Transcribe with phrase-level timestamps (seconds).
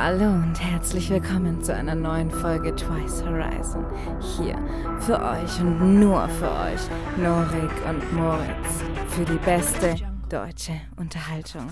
[0.00, 3.84] Hallo und herzlich willkommen zu einer neuen Folge Twice Horizon.
[4.20, 4.56] Hier
[5.00, 6.80] für euch und nur für euch,
[7.16, 9.96] Norik und Moritz, für die beste
[10.28, 11.66] deutsche Unterhaltung.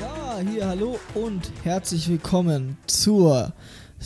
[0.00, 3.52] Ja, hier, hallo und herzlich willkommen zur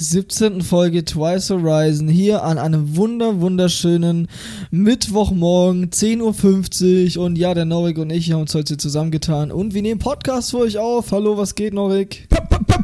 [0.01, 0.63] 17.
[0.63, 4.29] Folge Twice Horizon hier an einem wunder wunderschönen
[4.71, 9.83] Mittwochmorgen 10.50 Uhr und ja, der Norik und ich haben uns heute zusammengetan und wir
[9.83, 11.11] nehmen Podcast für euch auf.
[11.11, 12.29] Hallo, was geht, Norik?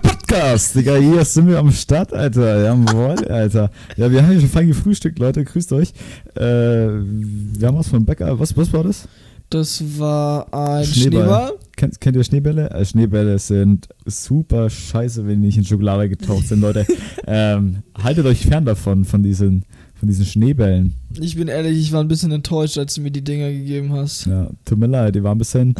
[0.03, 2.65] Podcast, Digga, hier sind wir am Start, Alter.
[2.65, 3.71] Jawohl, Alter.
[3.97, 5.91] Ja, wir haben hier schon fein gefrühstückt, Leute, grüßt euch.
[6.35, 9.07] Äh, wir haben was vom Bäcker, was, was war das?
[9.51, 11.53] Das war ein Schneeball.
[11.77, 12.71] Kennt, kennt ihr Schneebälle?
[12.71, 16.87] Äh, Schneebälle sind super scheiße, wenn die nicht in Schokolade getaucht sind, Leute.
[17.27, 20.95] ähm, haltet euch fern davon, von diesen, von diesen Schneebällen.
[21.21, 24.27] Ich bin ehrlich, ich war ein bisschen enttäuscht, als du mir die Dinger gegeben hast.
[24.27, 25.75] Ja, tut mir leid, die waren ein bisschen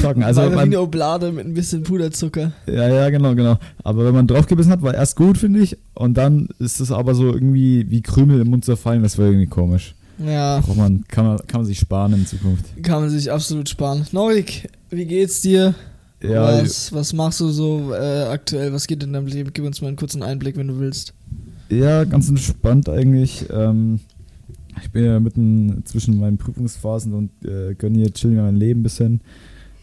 [0.00, 0.22] trocken.
[0.22, 2.52] Also wie man, eine Oblade mit ein bisschen Puderzucker.
[2.66, 3.58] ja, ja, genau, genau.
[3.82, 5.76] Aber wenn man draufgebissen hat, war erst gut, finde ich.
[5.94, 9.02] Und dann ist es aber so irgendwie wie Krümel im Mund zerfallen.
[9.02, 9.94] Das war irgendwie komisch.
[10.18, 12.64] Ja, Braucht man, kann, man, kann man sich sparen in Zukunft.
[12.82, 14.06] kann man sich absolut sparen.
[14.12, 15.74] Norik, wie geht's dir?
[16.22, 18.72] Ja, was, was machst du so äh, aktuell?
[18.72, 19.50] Was geht in deinem Leben?
[19.52, 21.12] Gib uns mal einen kurzen Einblick, wenn du willst.
[21.68, 23.46] Ja, ganz entspannt eigentlich.
[23.50, 24.00] Ähm,
[24.82, 28.82] ich bin ja mitten zwischen meinen Prüfungsphasen und äh, gönne hier chillen mein Leben ein
[28.84, 29.20] bisschen.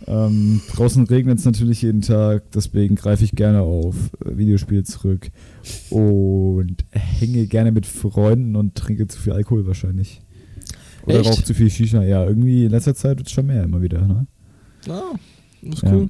[0.07, 3.95] Ähm, draußen regnet es natürlich jeden Tag, deswegen greife ich gerne auf
[4.25, 5.29] äh, Videospiele zurück
[5.91, 10.21] und hänge gerne mit Freunden und trinke zu viel Alkohol wahrscheinlich.
[11.05, 11.29] Oder Echt?
[11.29, 12.03] rauche zu viel Shisha.
[12.03, 14.01] Ja, irgendwie in letzter Zeit wird es schon mehr immer wieder.
[14.01, 14.25] Ne?
[14.89, 15.13] Ah,
[15.61, 15.93] ist Ja.
[15.93, 16.09] cool.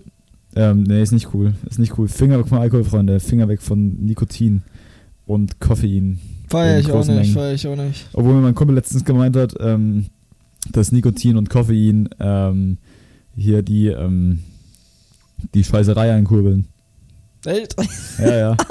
[0.56, 1.54] Ähm, nee, ist nicht cool.
[1.70, 2.08] Ist nicht cool.
[2.08, 3.20] Finger weg von Alkohol, Freunde.
[3.20, 4.64] Finger weg von Nikotin
[5.26, 6.20] und Koffein.
[6.50, 7.34] Feier ich auch nicht, Mengen.
[7.34, 8.08] feier ich auch nicht.
[8.14, 10.08] Obwohl mir mein Kumpel letztens gemeint hat, ähm,
[10.72, 12.78] dass Nikotin und Koffein ähm,
[13.36, 14.40] hier die, ähm,
[15.54, 16.68] die Schweißerei ankurbeln.
[17.46, 17.76] Echt?
[18.20, 18.58] Ja, ja.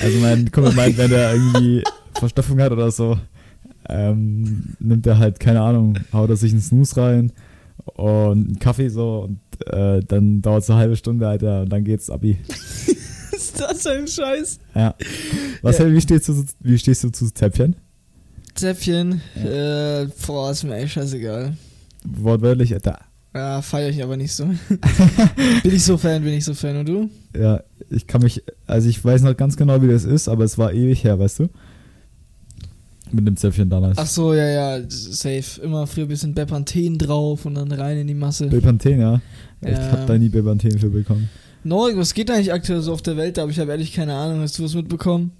[0.00, 3.16] Also mein Kumpel meint, wenn der irgendwie Verstopfung hat oder so,
[3.88, 7.32] ähm, nimmt er halt, keine Ahnung, haut er sich einen Snooze rein
[7.94, 9.40] und einen Kaffee so und
[9.72, 12.38] äh, dann dauert es eine halbe Stunde, Alter, und dann geht's abi.
[13.32, 14.58] ist das ein Scheiß?
[14.74, 14.94] Ja.
[15.62, 15.92] Was, Ja.
[15.92, 17.76] wie, stehst du, zu- wie stehst du zu Zäpfchen?
[18.54, 21.56] Zäpfchen, äh, boah, ist mir echt scheißegal.
[22.04, 22.98] Wortwörtlich, Alter.
[23.34, 24.44] Ja, feier ich aber nicht so.
[25.64, 26.76] bin ich so Fan, bin ich so Fan.
[26.76, 27.10] Und du?
[27.36, 30.56] Ja, ich kann mich, also ich weiß noch ganz genau, wie das ist, aber es
[30.56, 31.48] war ewig her, weißt du?
[33.14, 33.96] Mit dem Zäpfchen damals.
[33.98, 34.48] Ach so, ja,
[34.78, 35.60] ja, safe.
[35.62, 38.46] Immer früher ein bisschen Bepanthen drauf und dann rein in die Masse.
[38.48, 39.20] Bepanthen, ja.
[39.60, 39.92] Ich Ja.
[39.92, 41.28] hab da nie Bepanthen für bekommen.
[41.62, 43.38] Norik, was geht eigentlich aktuell so auf der Welt?
[43.38, 44.40] Aber ich habe ehrlich keine Ahnung.
[44.40, 45.32] Hast du was mitbekommen?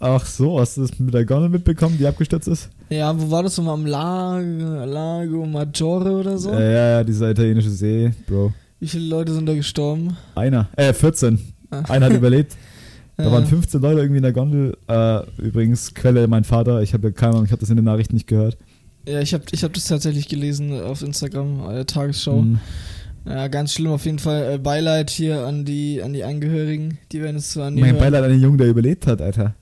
[0.00, 2.68] Ach so, hast du das mit der Gondel mitbekommen, die abgestürzt ist?
[2.88, 3.74] Ja, wo war das nochmal?
[3.74, 6.52] Am Lago, Lago Maggiore oder so?
[6.52, 8.52] Äh, ja, ja, dieser italienische See, Bro.
[8.78, 10.16] Wie viele Leute sind da gestorben?
[10.36, 11.40] Einer, äh, 14.
[11.70, 11.80] Ah.
[11.88, 12.56] Einer hat überlebt.
[13.18, 13.32] Da Ja.
[13.32, 14.76] waren 15 Leute irgendwie in der Gondel.
[14.86, 16.82] Äh, übrigens, Quelle mein Vater.
[16.82, 18.56] Ich habe ja keine Ahnung, ich habe das in den Nachrichten nicht gehört.
[19.08, 22.42] Ja, ich habe ich hab das tatsächlich gelesen auf Instagram, äh, Tagesschau.
[22.42, 22.58] Mhm.
[23.26, 24.54] Ja, ganz schlimm auf jeden Fall.
[24.54, 26.98] Äh, Beileid hier an die, an die Angehörigen.
[27.12, 27.98] Die werden es zwar die Mein hören.
[28.00, 29.54] Beileid an den Jungen, der überlebt hat, Alter.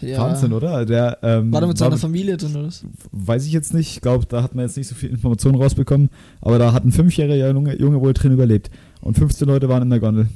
[0.00, 0.18] ja.
[0.18, 0.86] Wahnsinn, oder?
[0.86, 2.66] Der, ähm, War der mit seiner war- Familie drin, oder?
[2.68, 2.84] was?
[3.12, 3.90] Weiß ich jetzt nicht.
[3.96, 6.08] Ich glaube, da hat man jetzt nicht so viel Informationen rausbekommen.
[6.40, 8.70] Aber da hat ein fünfjähriger Junge, Junge wohl drin überlebt.
[9.00, 10.28] Und 15 Leute waren in der Gondel.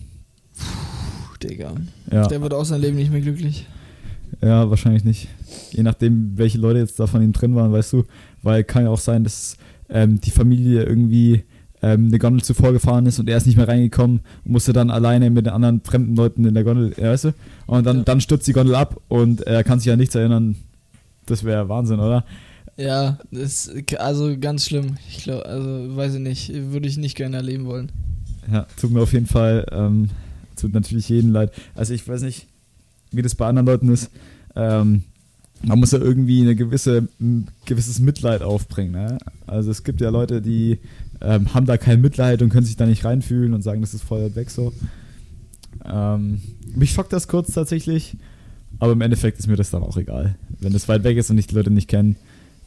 [1.49, 1.73] Digga.
[2.11, 3.67] Ja, Der wird auch sein Leben nicht mehr glücklich.
[4.41, 5.29] ja, wahrscheinlich nicht.
[5.71, 8.05] Je nachdem, welche Leute jetzt da von ihm drin waren, weißt du.
[8.43, 9.57] Weil kann ja auch sein, dass
[9.89, 11.45] ähm, die Familie irgendwie
[11.83, 14.91] ähm, eine Gondel zuvor gefahren ist und er ist nicht mehr reingekommen und musste dann
[14.91, 17.35] alleine mit den anderen fremden Leuten in der Gondel, ja, weißt du?
[17.67, 18.03] Und dann, Ja.
[18.05, 20.57] dann stürzt die Gondel ab und er kann sich an nichts erinnern.
[21.27, 22.25] Das wäre Wahnsinn, oder?
[22.77, 24.97] Ja, das also ganz schlimm.
[25.09, 27.93] Ich glaube, also weiß ich nicht, würde ich nicht gerne erleben wollen.
[28.51, 30.09] Ja, tut mir auf jeden Fall, ähm,
[30.57, 31.53] tut natürlich jeden leid.
[31.75, 32.47] Also ich weiß nicht,
[33.11, 34.11] wie das bei anderen Leuten ist.
[34.55, 35.05] Ähm,
[35.65, 38.93] man muss ja irgendwie eine gewisse, ein gewisses Mitleid aufbringen.
[38.93, 39.19] Ne?
[39.47, 40.81] Also es gibt ja Leute, die
[41.21, 44.03] ähm, haben da kein Mitleid und können sich da nicht reinfühlen und sagen, das ist
[44.03, 44.73] voll weg so.
[45.85, 46.41] Ähm,
[46.75, 48.17] mich schockt das kurz tatsächlich,
[48.79, 50.37] aber im Endeffekt ist mir das dann auch egal.
[50.61, 52.17] Wenn es weit weg ist und ich die Leute nicht kenne,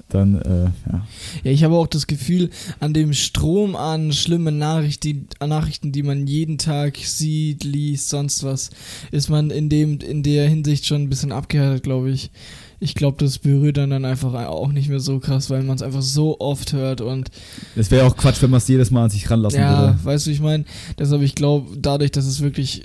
[0.10, 1.07] dann, äh, ja.
[1.44, 5.92] Ja, ich habe auch das Gefühl, an dem Strom an schlimmen Nachricht, die, an Nachrichten,
[5.92, 8.69] die man jeden Tag sieht, liest, sonst was,
[9.12, 12.30] ist man in dem, in der Hinsicht schon ein bisschen abgehärtet, glaube ich.
[12.80, 15.81] Ich glaube, das berührt dann, dann einfach auch nicht mehr so krass, weil man es
[15.81, 17.31] einfach so oft hört und
[17.75, 20.00] Es wäre auch Quatsch, wenn man es jedes Mal an sich ranlassen ja, würde.
[20.04, 20.66] weißt du, ich meine?
[21.00, 22.84] Deshalb, ich glaube, dadurch, dass es wirklich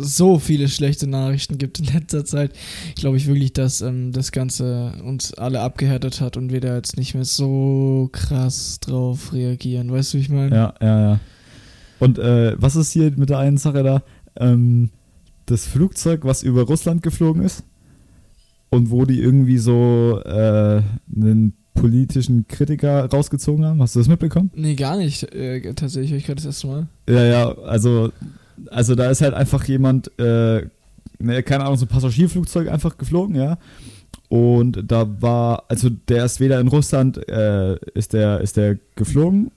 [0.00, 2.52] so viele schlechte Nachrichten gibt in letzter Zeit,
[2.94, 6.96] glaube ich wirklich, dass ähm, das Ganze uns alle abgehärtet hat und wir da jetzt
[6.96, 9.90] nicht mehr so krass drauf reagieren.
[9.90, 10.54] Weißt du, wie ich meine?
[10.54, 11.20] Ja, ja, ja.
[11.98, 14.02] Und äh, was ist hier mit der einen Sache da?
[14.36, 14.90] Ähm,
[15.46, 17.64] das Flugzeug, was über Russland geflogen ist
[18.70, 20.82] und wo die irgendwie so äh,
[21.14, 23.80] einen politischen Kritiker rausgezogen haben.
[23.80, 24.50] Hast du das mitbekommen?
[24.54, 25.22] Nee, gar nicht.
[25.34, 26.86] Äh, tatsächlich, ich gerade das erste Mal.
[27.08, 28.12] Ja, ja, also,
[28.70, 30.66] also da ist halt einfach jemand, äh,
[31.18, 33.58] ne, keine Ahnung, so ein Passagierflugzeug einfach geflogen, ja.
[34.28, 39.50] Und da war, also der ist weder in Russland, äh, ist der, ist der geflogen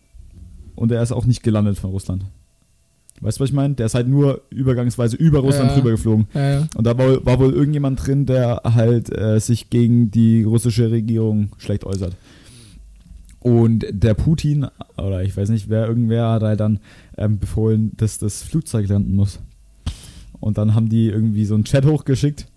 [0.75, 2.23] und der ist auch nicht gelandet von Russland.
[3.19, 3.75] Weißt du, was ich meine?
[3.75, 5.75] Der ist halt nur übergangsweise über Russland Ja.
[5.75, 6.27] drüber geflogen.
[6.33, 6.67] Ja, ja.
[6.75, 11.49] Und da war, war wohl irgendjemand drin, der halt äh, sich gegen die russische Regierung
[11.59, 12.15] schlecht äußert.
[13.41, 14.67] Und der Putin,
[14.97, 16.79] oder ich weiß nicht, wer, irgendwer hat halt dann
[17.17, 19.39] ähm, befohlen, dass das Flugzeug landen muss.
[20.39, 22.47] Und dann haben die irgendwie so einen Chat hochgeschickt.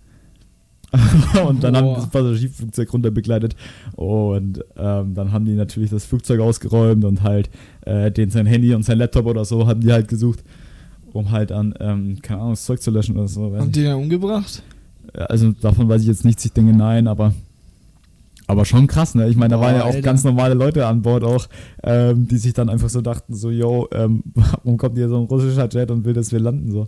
[1.47, 1.95] und dann haben Boah.
[1.95, 3.55] das Passagierflugzeug runterbegleitet.
[3.95, 7.49] Und ähm, dann haben die natürlich das Flugzeug ausgeräumt und halt
[7.81, 10.43] äh, den sein Handy und sein Laptop oder so haben die halt gesucht,
[11.11, 13.55] um halt an, ähm, keine Ahnung, das Zeug zu löschen oder so.
[13.57, 14.63] Haben die den umgebracht?
[15.15, 17.33] Ja, Also davon weiß ich jetzt nichts, ich denke nein, aber
[18.47, 19.27] aber schon krass, ne?
[19.29, 20.01] Ich meine, da waren ja auch Alter.
[20.01, 21.47] ganz normale Leute an Bord auch,
[21.83, 25.25] ähm, die sich dann einfach so dachten, so, yo, ähm, warum kommt hier so ein
[25.25, 26.87] russischer Jet und will, dass wir landen, so.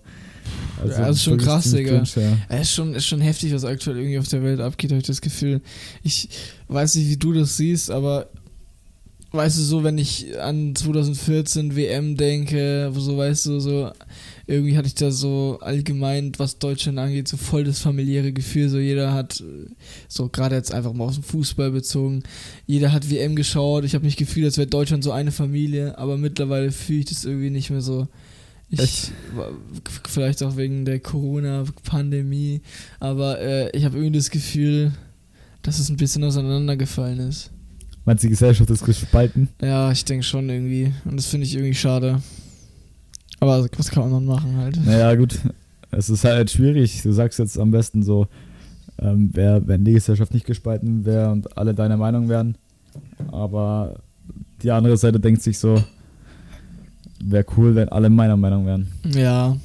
[0.81, 2.03] Also, Ja, das ist schon krass, Digga.
[2.03, 2.37] cringe, ja.
[2.49, 5.07] Es ist schon, ist schon heftig, was aktuell irgendwie auf der Welt abgeht, habe ich
[5.07, 5.61] das Gefühl.
[6.03, 6.29] Ich
[6.67, 8.27] weiß nicht, wie du das siehst, aber
[9.31, 13.91] weißt du, so, wenn ich an 2014 WM denke, wo so, weißt du, so,
[14.47, 18.69] irgendwie hatte ich da so allgemein, was Deutschland angeht, so voll das familiäre Gefühl.
[18.69, 19.69] So, jeder hat, äh,
[20.07, 22.23] so gerade jetzt einfach mal aus dem Fußball bezogen,
[22.65, 23.83] jeder hat WM geschaut.
[23.83, 27.25] Ich habe mich gefühlt, als wäre Deutschland so eine Familie, aber mittlerweile fühle ich das
[27.25, 28.07] irgendwie nicht mehr so.
[28.69, 29.11] Ich, Echt?
[30.07, 32.61] vielleicht auch wegen der Corona-Pandemie,
[32.99, 34.91] aber äh, ich habe irgendwie das Gefühl,
[35.61, 37.51] dass es ein bisschen auseinandergefallen ist.
[38.03, 39.49] Meinst du, die Gesellschaft ist gespalten?
[39.61, 40.93] Ja, ich denke schon irgendwie.
[41.03, 42.21] Und das finde ich irgendwie schade.
[43.39, 44.85] Aber was kann man dann machen halt?
[44.85, 45.39] Naja, gut.
[45.91, 47.01] Es ist halt schwierig.
[47.03, 48.27] Du sagst jetzt am besten so,
[48.99, 52.57] ähm, wer, wenn die Gesellschaft nicht gespalten wäre und alle deiner Meinung wären.
[53.31, 53.95] Aber
[54.61, 55.81] die andere Seite denkt sich so,
[57.23, 58.87] wäre cool, wenn alle meiner Meinung wären.
[59.05, 59.55] Ja.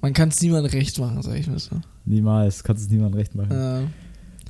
[0.00, 1.76] Man kann es niemandem recht machen, sag ich mal so.
[2.04, 3.52] Niemals, kannst es niemand recht machen.
[3.52, 3.80] Ja.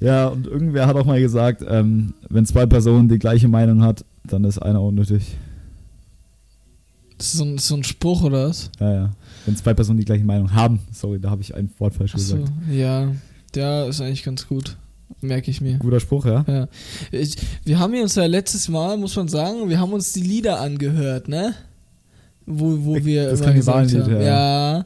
[0.00, 4.05] Ja, und irgendwer hat auch mal gesagt, ähm, wenn zwei Personen die gleiche Meinung hat,
[4.25, 5.37] dann ist einer unnötig.
[7.18, 8.70] Das ist so ein, so ein Spruch oder was?
[8.78, 9.10] Ja, ja.
[9.46, 12.36] Wenn zwei Personen die gleiche Meinung haben, sorry, da habe ich ein Wort falsch Achso,
[12.36, 12.52] gesagt.
[12.70, 13.12] ja.
[13.54, 14.76] Der ist eigentlich ganz gut.
[15.22, 15.78] Merke ich mir.
[15.78, 16.44] Guter Spruch, ja?
[16.46, 16.68] Ja.
[17.10, 20.60] Ich, wir haben uns ja letztes Mal, muss man sagen, wir haben uns die Lieder
[20.60, 21.54] angehört, ne?
[22.44, 24.10] Wo, wo wir Das immer gesagt haben.
[24.10, 24.20] ja.
[24.20, 24.84] Ja.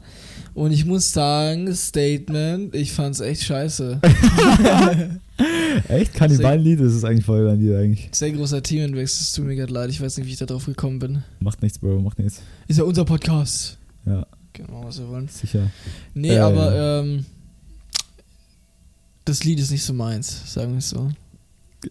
[0.53, 3.99] Und ich muss sagen, Statement, ich fand's echt scheiße.
[5.87, 6.13] Echt?
[6.13, 6.79] Kannibalenlied?
[6.79, 8.09] Das ist eigentlich voll Lied eigentlich.
[8.11, 10.65] Sehr großer Themenwechsel, es tut mir gerade leid, ich weiß nicht, wie ich da drauf
[10.65, 11.23] gekommen bin.
[11.39, 12.41] Macht nichts, Bro, macht nichts.
[12.67, 13.77] Ist ja unser Podcast.
[14.05, 14.25] Ja,
[14.69, 15.27] machen, was wir wollen.
[15.27, 15.69] sicher.
[16.13, 17.25] Nee, Äh, aber ähm,
[19.25, 21.09] das Lied ist nicht so meins, sagen wir es so.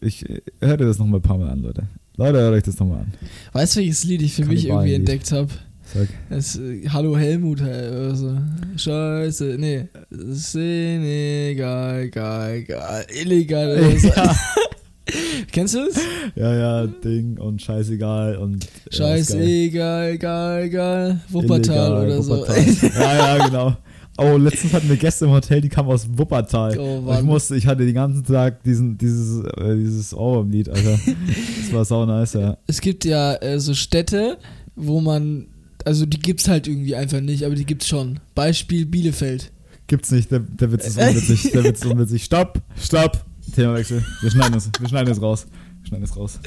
[0.00, 1.84] Ich äh, höre das nochmal ein paar Mal an, Leute.
[2.16, 3.14] Leute, hört euch das nochmal an.
[3.52, 5.48] Weißt du, welches Lied ich für mich irgendwie entdeckt habe?
[5.92, 6.08] Sag.
[6.30, 8.38] Es, äh, Hallo Helmut äh, oder so.
[8.76, 9.88] Scheiße, nee.
[10.10, 13.76] Senegal, geil, geil, illegal.
[13.78, 14.08] Oder so.
[14.08, 14.36] Ja.
[15.52, 16.00] Kennst du das?
[16.36, 18.60] ja, ja, Ding und scheißegal und.
[18.60, 18.92] geil.
[18.92, 21.20] Scheißegal, geil, geil.
[21.28, 22.92] Wuppertal Illegal, oder Wuppertal.
[22.94, 23.76] ja, ja, genau.
[24.18, 26.78] Oh, letztens hatten wir Gäste im Hotel, die kamen aus Wuppertal.
[26.78, 30.98] Oh, ich musste, ich hatte den ganzen Tag diesen, dieses, äh, dieses Ohrwurm-Lied, Alter.
[31.62, 32.58] Das war sau nice, ja.
[32.66, 34.36] Es gibt ja äh, so Städte,
[34.76, 35.46] wo man,
[35.84, 38.20] also die gibt's halt irgendwie einfach nicht, aber die gibt's schon.
[38.34, 39.52] Beispiel Bielefeld.
[39.86, 42.24] Gibt's nicht, der, der Witz ist unwitzig, der Witz ist unwitzig.
[42.24, 43.24] Stopp, stopp.
[43.54, 44.04] Themawechsel.
[44.20, 45.46] Wir schneiden es, wir schneiden es raus.
[45.80, 46.38] Wir schneiden es raus.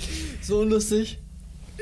[0.42, 1.20] So unlustig.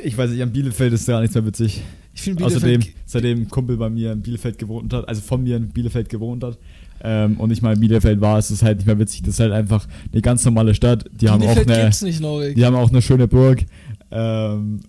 [0.04, 1.82] Ich weiß nicht, an Bielefeld ist gar nichts mehr witzig.
[2.14, 2.80] Ich finde Bielefeld.
[2.80, 6.10] Außerdem, seitdem ein Kumpel bei mir in Bielefeld gewohnt hat, also von mir in Bielefeld
[6.10, 6.58] gewohnt hat,
[7.04, 9.24] ähm, und ich mal in Bielefeld war, ist es halt nicht mehr witzig.
[9.24, 11.06] Das ist halt einfach eine ganz normale Stadt.
[11.12, 13.64] Die haben auch Bielefeld eine, gibt's nicht, die haben auch eine schöne Burg.
[14.12, 14.82] Ähm,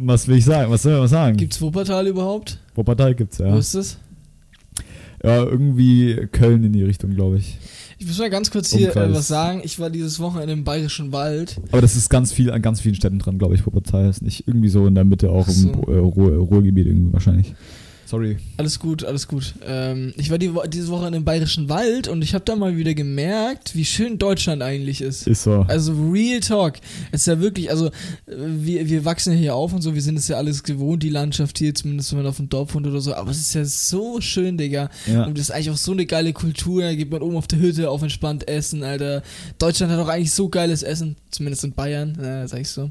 [0.00, 0.70] was will ich sagen?
[0.70, 1.36] Was soll man sagen?
[1.36, 2.58] Gibt's Wuppertal überhaupt?
[2.74, 3.58] Wuppertal gibt's, Wo ja.
[3.58, 3.98] ist das?
[5.22, 7.58] Ja, irgendwie Köln in die Richtung, glaube ich.
[7.98, 9.60] Ich muss mal ganz kurz hier äh, was sagen.
[9.62, 11.60] Ich war dieses Wochenende im Bayerischen Wald.
[11.70, 13.66] Aber das ist ganz viel an ganz vielen Städten dran, glaube ich.
[13.66, 15.68] Wuppertal ist nicht irgendwie so in der Mitte auch so.
[15.68, 17.54] im äh, Ruhr, Ruhrgebiet irgendwie wahrscheinlich.
[18.10, 18.38] Sorry.
[18.56, 19.54] Alles gut, alles gut.
[19.64, 22.56] Ähm, ich war die, Wo- diese Woche in dem Bayerischen Wald und ich habe da
[22.56, 25.28] mal wieder gemerkt, wie schön Deutschland eigentlich ist.
[25.28, 25.64] Ist so.
[25.68, 26.78] Also Real Talk.
[27.12, 27.90] Es ist ja wirklich, also äh,
[28.26, 31.08] wir, wir wachsen ja hier auf und so, wir sind es ja alles gewohnt, die
[31.08, 33.64] Landschaft hier, zumindest wenn man auf dem Dorf wohnt oder so, aber es ist ja
[33.64, 34.90] so schön, Digga.
[35.06, 35.26] Ja.
[35.26, 37.60] Und das ist eigentlich auch so eine geile Kultur, da geht man oben auf der
[37.60, 39.22] Hütte auf entspannt essen, Alter.
[39.60, 42.90] Deutschland hat auch eigentlich so geiles Essen, zumindest in Bayern, äh, sag ich so.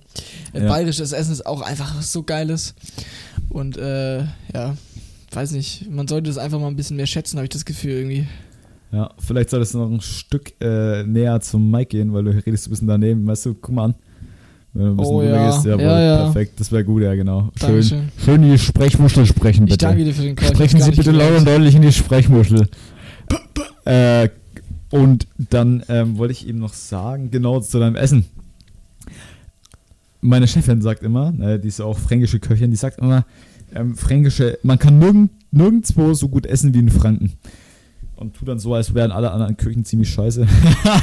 [0.54, 0.70] Äh, Ja.
[0.70, 2.74] Bayerisches Essen ist auch einfach so geiles.
[3.50, 4.20] Und äh,
[4.54, 4.78] ja,
[5.36, 7.92] weiß nicht, man sollte das einfach mal ein bisschen mehr schätzen, habe ich das Gefühl
[7.92, 8.28] irgendwie.
[8.92, 12.68] Ja, vielleicht solltest du noch ein Stück äh, näher zum Mike gehen, weil du redest
[12.68, 13.28] ein bisschen daneben.
[13.28, 13.96] Weißt du, guck mal an.
[14.74, 15.46] Wenn du ein bisschen Oh ja.
[15.52, 16.18] gehst, Ja, jawohl, ja.
[16.24, 16.60] perfekt.
[16.60, 17.42] Das wäre gut, ja, genau.
[17.60, 18.12] Schön, Dankeschön.
[18.24, 19.74] schön die Sprechmuschel sprechen, bitte.
[19.74, 20.50] Ich danke dir für den Call.
[20.56, 22.68] Sprechen Sie bitte laut und deutlich in die Sprechmuschel.
[23.86, 24.30] äh,
[24.92, 28.26] und dann ähm, wollte ich eben noch sagen, genau zu deinem Essen.
[30.22, 33.26] Meine Chefin sagt immer, äh, die ist auch fränkische Köchin, die sagt immer,
[33.74, 37.34] ähm, fränkische, man kann nirgend, nirgendwo so gut essen wie in Franken.
[38.16, 40.46] Und tut dann so, als wären alle anderen Küchen ziemlich scheiße.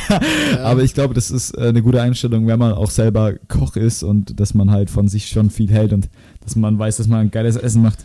[0.63, 4.03] Aber ich glaube, das ist äh, eine gute Einstellung, wenn man auch selber Koch ist
[4.03, 6.11] und dass man halt von sich schon viel hält und
[6.45, 8.05] dass man weiß, dass man ein geiles Essen macht.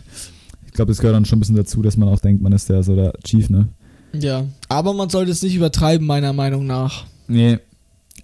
[0.66, 2.70] Ich glaube, das gehört dann schon ein bisschen dazu, dass man auch denkt, man ist
[2.70, 3.68] der so der Chief, ne?
[4.14, 7.04] Ja, aber man sollte es nicht übertreiben, meiner Meinung nach.
[7.28, 7.58] Nee.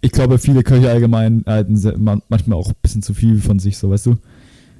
[0.00, 1.74] Ich glaube, viele Köche allgemein halten
[2.28, 4.16] manchmal auch ein bisschen zu viel von sich, so weißt du?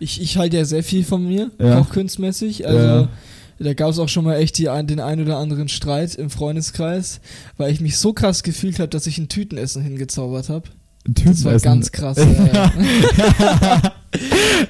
[0.01, 1.77] Ich, ich halte ja sehr viel von mir, Ja.
[1.79, 2.67] kochkünstmäßig.
[2.67, 3.09] Also Ja.
[3.59, 7.21] da gab es auch schon mal echt die, den ein oder anderen Streit im Freundeskreis,
[7.57, 10.69] weil ich mich so krass gefühlt habe, dass ich ein Tütenessen hingezaubert habe.
[11.05, 11.65] Das war Tütenessen.
[11.65, 12.19] ganz krass.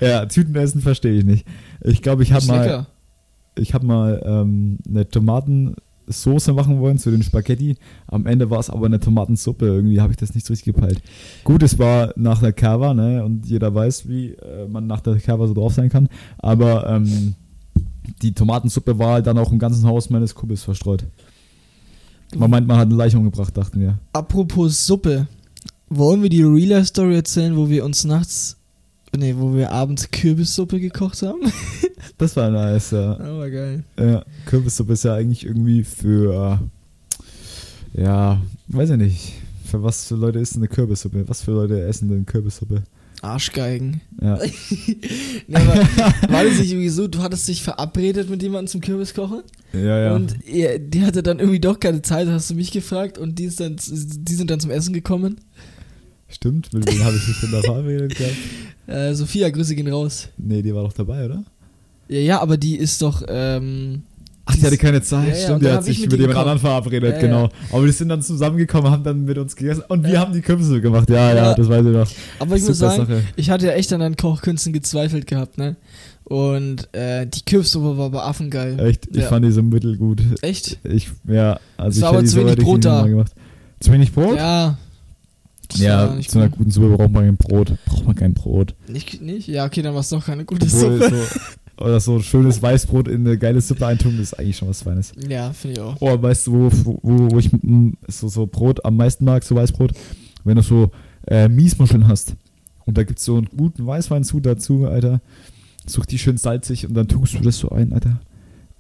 [0.01, 0.27] ja, ja.
[0.27, 1.47] Tütenessen verstehe ich nicht.
[1.83, 2.87] Ich glaube, ich habe mal,
[3.57, 5.09] ich habe mal ähm, eine
[6.09, 7.77] Tomatensoße machen wollen zu den Spaghetti.
[8.07, 9.67] Am Ende war es aber eine Tomatensuppe.
[9.67, 11.01] Irgendwie habe ich das nicht so richtig gepeilt.
[11.45, 13.25] Gut, es war nach der Kava, ne?
[13.25, 16.09] Und jeder weiß, wie äh, man nach der Kava so drauf sein kann.
[16.39, 17.35] Aber ähm,
[18.23, 21.05] die Tomatensuppe war halt dann auch im ganzen Haus meines Kumpels verstreut.
[22.37, 23.99] Man meint, man hat eine Leiche umgebracht, dachten wir.
[24.13, 25.27] Apropos Suppe.
[25.91, 28.58] Wollen wir die Real Story erzählen, wo wir uns nachts,
[29.17, 31.41] nee, wo wir abends Kürbissuppe gekocht haben?
[32.17, 33.13] Das war nice, ja.
[33.19, 33.85] Aber geil.
[33.99, 36.61] Ja, Kürbissuppe ist ja eigentlich irgendwie für,
[37.95, 39.33] ja, weiß ich nicht,
[39.65, 41.29] für was für Leute ist denn eine Kürbissuppe?
[41.29, 42.83] Was für Leute essen denn Kürbissuppe?
[43.23, 44.01] Arschgeigen.
[44.21, 44.39] Ja,
[45.47, 45.75] Nee, aber
[46.29, 49.43] war das nicht irgendwie so, du hattest dich verabredet mit jemandem zum Kürbiskochen?
[49.73, 50.15] ja, ja.
[50.15, 53.61] Und die hatte dann irgendwie doch keine Zeit, hast du mich gefragt und die, ist
[53.61, 55.41] dann, die sind dann zum Essen gekommen.
[56.29, 58.35] Stimmt, mit wem habe ich mich denn da verabredet gehabt?
[58.89, 60.29] Äh, Sophia, Grüße gehen raus.
[60.39, 61.45] Nee, die war doch dabei, oder?
[62.09, 64.01] Ja, ja, aber die ist doch, ähm,
[64.47, 66.39] Ach, die hatte keine Zeit, Ja, ja, stimmt, die hat ich sich mit mit jemand
[66.39, 67.51] anderen verabredet, Ja, genau.
[67.71, 70.81] Aber die sind dann zusammengekommen, haben dann mit uns gegessen und wir haben die Kürbissuppe
[70.81, 71.11] gemacht.
[71.11, 72.09] Ja, ja, das weiß ich noch.
[72.39, 73.23] aber ich muss Super sagen, Sache.
[73.37, 75.77] ich hatte ja echt an deinen Kochkünsten gezweifelt gehabt, ne?
[76.25, 78.81] Und äh, die Kürbissuppe war aber affengeil.
[78.81, 79.29] Echt, ich Ja.
[79.29, 80.23] fand die so mittelgut.
[80.41, 80.79] Echt?
[80.83, 83.07] Ich, ja, also Es ich war hätte aber zu wenig ich Brot da.
[83.81, 84.37] Zu wenig Brot?
[84.39, 84.79] Ja.
[85.69, 86.59] Das Ja, zu einer gut.
[86.59, 87.75] guten Suppe braucht man kein Brot.
[87.87, 88.75] Braucht man kein Brot.
[88.89, 89.49] Nicht, nicht?
[89.49, 91.11] Ja, okay, dann war es doch keine gute Obwohl Suppe.
[91.79, 94.83] so, oder so schönes Weißbrot in eine geile Suppe eintun, das ist eigentlich schon was
[94.83, 95.13] Feines.
[95.29, 95.97] Ja, finde ich auch.
[96.01, 96.71] Oh, weißt du, wo,
[97.03, 99.93] wo, wo ich mm, so, so Brot am meisten mag, so Weißbrot?
[100.45, 100.91] Wenn du so
[101.27, 102.35] äh, Miesmuscheln hast
[102.87, 105.21] und da gibt es so einen guten Weißwein zu dazu, Alter.
[105.87, 108.21] Such die schön salzig und dann tust du das so ein, Alter.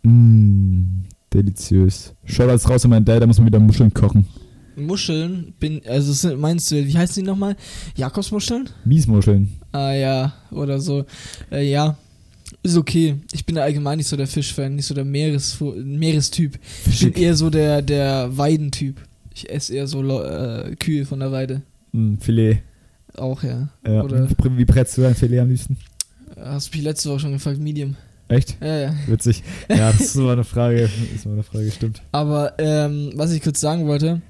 [0.02, 2.14] Mmm, deliziös.
[2.24, 4.26] Schau das raus an meinen Dad, da muss man wieder Muscheln kochen.
[4.86, 7.56] Muscheln, bin, also sind- meinst du, wie heißen die nochmal?
[7.96, 8.68] Jakobsmuscheln?
[8.84, 9.48] Miesmuscheln.
[9.72, 11.04] Ah ja, oder so.
[11.50, 11.96] Äh, ja,
[12.62, 13.16] ist okay.
[13.32, 16.58] Ich bin da allgemein nicht so der Fischfan, nicht so der Meeres Meerestyp.
[16.90, 19.00] Ich bin eher so der, der Weidentyp.
[19.34, 21.62] Ich esse eher so äh, Kühe von der Weide.
[21.92, 22.58] Mm, Filet.
[23.16, 23.68] Auch, ja.
[23.86, 24.02] Ja.
[24.02, 25.76] Oder- Wie, brätst du dein Filet am liebsten?
[26.40, 27.96] Hast mich letzte Woche schon gefragt, Medium.
[28.28, 28.56] Echt?
[28.60, 28.94] Ja, ja.
[29.06, 29.42] Witzig.
[29.70, 30.82] Ja, das ist mal eine Frage.
[30.82, 32.02] Das ist mal eine Frage, stimmt.
[32.12, 34.20] Aber ähm, was ich kurz sagen wollte,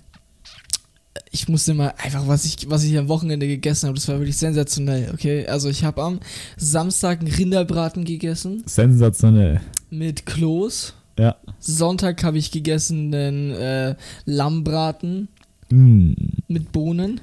[1.31, 4.37] ich musste mal einfach, was ich, was ich am Wochenende gegessen habe, das war wirklich
[4.37, 5.47] sensationell, okay?
[5.47, 6.21] Also ich habe am
[6.57, 9.61] Samstag einen Rinderbraten gegessen Sensationell.
[9.91, 10.95] mit Kloß.
[11.19, 11.37] Ja.
[11.59, 15.29] Sonntag habe ich gegessen einen äh, Lammbraten
[15.71, 16.13] Mm,
[16.49, 17.21] mit Bohnen.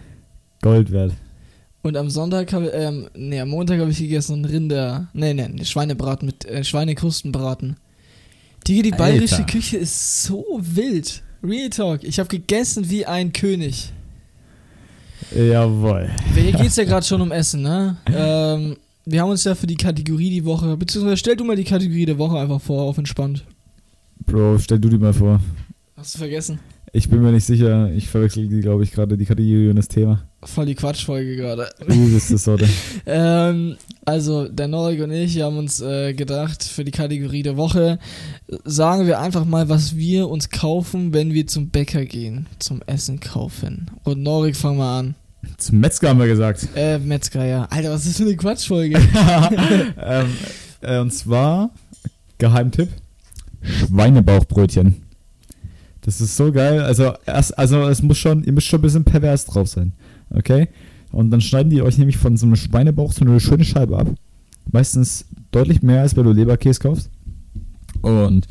[0.61, 1.13] Gold wert.
[1.81, 5.63] Und am Sonntag habe ähm, nee, am Montag habe ich gegessen einen Rinder, nee, nee,
[5.65, 7.77] Schweinebraten mit äh, Schweinekrustenbraten.
[8.65, 9.43] Die, die bayerische.
[9.43, 11.21] Küche ist so wild.
[11.45, 12.03] Real Talk.
[12.03, 13.91] Ich habe gegessen wie ein König.
[15.35, 16.09] Jawohl.
[16.33, 17.97] Hier geht's ja gerade schon um Essen, ne?
[18.13, 21.63] Ähm, wir haben uns ja für die Kategorie die Woche, beziehungsweise stell du mal die
[21.63, 23.45] Kategorie der Woche einfach vor, auf entspannt.
[24.25, 25.39] Bro, stell du dir mal vor.
[25.95, 26.59] Hast du vergessen?
[26.95, 27.91] Ich bin mir nicht sicher.
[27.91, 30.21] Ich verwechsel die, glaube ich, gerade die Kategorie und das Thema.
[30.41, 31.69] Voll die Quatschfolge gerade.
[31.85, 32.69] Du bist das Sorte.
[33.05, 33.75] Ähm,
[34.05, 37.99] also, der Norik und ich haben uns äh, gedacht, für die Kategorie der Woche
[38.63, 43.19] sagen wir einfach mal, was wir uns kaufen, wenn wir zum Bäcker gehen, zum Essen
[43.19, 43.91] kaufen.
[44.05, 45.15] Und Norik, fang mal an.
[45.57, 46.69] Zum Metzger haben wir gesagt.
[46.75, 47.65] Äh, Metzger, ja.
[47.65, 48.97] Alter, was ist das für eine Quatschfolge?
[50.01, 50.27] ähm,
[50.79, 51.71] äh, und zwar,
[52.37, 52.89] Geheimtipp,
[53.61, 55.04] Schweinebauchbrötchen.
[56.05, 56.81] Das ist so geil.
[56.81, 59.93] Also, erst, also es muss schon, ihr müsst schon ein bisschen pervers drauf sein.
[60.29, 60.69] Okay?
[61.11, 64.07] Und dann schneiden die euch nämlich von so einem Schweinebauch so eine schöne Scheibe ab.
[64.71, 67.09] Meistens deutlich mehr, als wenn du Leberkäse kaufst.
[68.03, 68.45] Und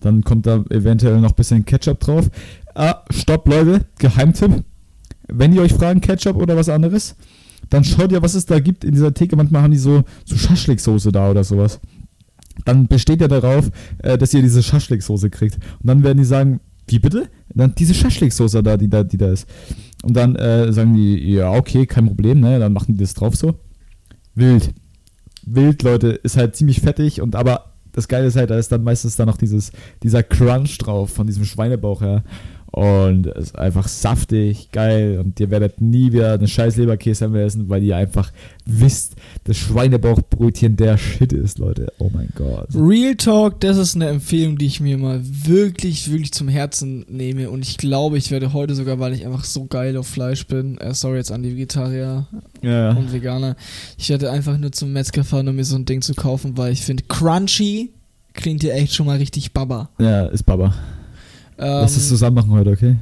[0.00, 2.30] dann kommt da eventuell noch ein bisschen Ketchup drauf.
[2.74, 3.86] Ah, stopp, Leute.
[3.98, 4.62] Geheimtipp.
[5.28, 7.16] Wenn die euch fragen, Ketchup oder was anderes,
[7.70, 9.36] dann schaut ihr, was es da gibt in dieser Theke.
[9.36, 11.80] Manchmal haben die so, so Schaschliksoße da oder sowas.
[12.66, 15.54] Dann besteht ja darauf, äh, dass ihr diese Schaschliksoße kriegt.
[15.54, 17.28] Und dann werden die sagen, wie bitte?
[17.54, 19.48] Dann diese Schaschliksoße da, die da, die da ist.
[20.02, 22.58] Und dann äh, sagen die, ja, okay, kein Problem, ne?
[22.58, 23.54] Dann machen die das drauf so.
[24.34, 24.74] Wild.
[25.46, 28.82] Wild, Leute, ist halt ziemlich fettig und aber das Geile ist halt, da ist dann
[28.82, 29.70] meistens dann noch dieses,
[30.02, 32.24] dieser Crunch drauf von diesem Schweinebauch her.
[32.74, 35.20] Und es ist einfach saftig, geil.
[35.22, 38.32] Und ihr werdet nie wieder eine scheiß Leberkäse mehr essen, weil ihr einfach
[38.64, 39.14] wisst,
[39.44, 41.92] dass Schweinebauchbrötchen der Shit ist, Leute.
[41.98, 42.66] Oh mein Gott.
[42.74, 47.48] Real Talk, das ist eine Empfehlung, die ich mir mal wirklich, wirklich zum Herzen nehme.
[47.48, 50.76] Und ich glaube, ich werde heute sogar, weil ich einfach so geil auf Fleisch bin,
[50.78, 52.26] äh, sorry jetzt an die Vegetarier
[52.60, 53.54] Ja, und Veganer,
[53.98, 56.72] ich werde einfach nur zum Metzger fahren, um mir so ein Ding zu kaufen, weil
[56.72, 57.92] ich finde, crunchy
[58.32, 59.90] klingt ja echt schon mal richtig baba.
[60.00, 60.74] ja ist Baba.
[61.58, 62.96] Ähm, Lass es zusammen machen heute, okay?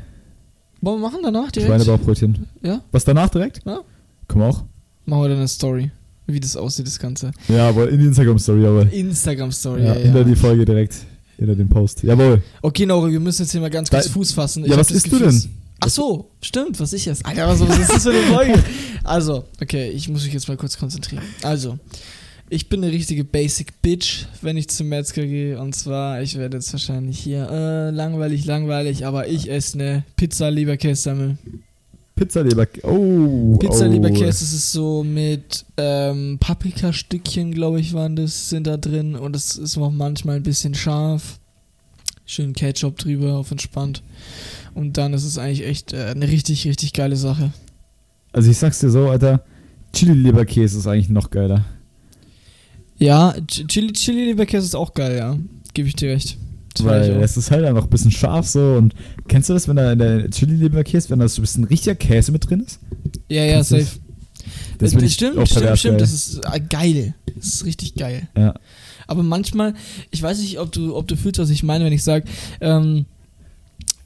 [0.81, 1.71] Wollen wir machen danach direkt?
[1.71, 2.47] Schweinebauchbrötchen.
[2.63, 2.81] Ja?
[2.91, 3.61] Was danach direkt?
[3.65, 3.81] Ja.
[4.29, 4.65] Komm auch.
[5.05, 5.91] Machen wir dann eine Story,
[6.27, 7.31] wie das aussieht, das Ganze.
[7.49, 8.93] Ja, aber in die Instagram-Story, aber.
[8.93, 10.25] Instagram-Story, Ja, ja, hinter ja.
[10.25, 10.97] die Folge direkt.
[11.39, 12.03] Hinter dem Post.
[12.03, 12.43] Jawohl.
[12.61, 14.65] Okay, Nora, wir müssen jetzt hier mal ganz kurz Da- Fuß fassen.
[14.65, 15.51] Ja, hab was isst du Gefühl, denn?
[15.81, 17.25] Ach so, stimmt, was ich esse.
[17.25, 18.63] Alter, was, was ist das für eine Folge?
[19.05, 21.25] Also, okay, ich muss mich jetzt mal kurz konzentrieren.
[21.43, 21.77] Also,
[22.53, 25.59] ich bin eine richtige Basic Bitch, wenn ich zum Metzger gehe.
[25.59, 30.51] Und zwar, ich werde jetzt wahrscheinlich hier äh, langweilig, langweilig, aber ich esse eine Pizza
[30.51, 31.39] Leberkäse-Sammel.
[32.15, 32.67] Pizzaleber.
[32.83, 33.57] Oh.
[33.59, 33.91] Pizza oh.
[33.91, 39.17] Leberkäse, das ist so mit ähm, Paprikastückchen, glaube ich, waren das, sind da drin.
[39.17, 41.39] Und es ist auch manchmal ein bisschen scharf.
[42.27, 44.03] Schön Ketchup drüber, auf entspannt.
[44.75, 47.51] Und dann ist es eigentlich echt äh, eine richtig, richtig geile Sache.
[48.31, 49.43] Also ich sag's dir so, Alter.
[49.95, 51.65] Chili-Leberkäse ist eigentlich noch geiler.
[53.03, 55.37] Ja, Ch- Chili, Chili Leberkäse ist auch geil, ja.
[55.75, 56.37] Gebe ich dir recht.
[56.75, 58.95] Das Weil es ist halt einfach ein bisschen scharf so und
[59.29, 62.33] kennst du das, wenn da in der Chili-Leberkäse, wenn da so ein bisschen richtiger Käse
[62.33, 62.79] mit drin ist?
[63.29, 63.87] Ja, ja, safe.
[64.79, 66.01] Das Äh, bin ich stimmt, stimmt, stimmt.
[66.01, 67.15] Das ist äh, geil.
[67.37, 68.27] Das ist richtig geil.
[68.37, 68.55] Ja.
[69.07, 69.75] Aber manchmal,
[70.11, 72.25] ich weiß nicht, ob du, ob du fühlst, was ich meine, wenn ich sage,
[72.61, 73.05] ähm,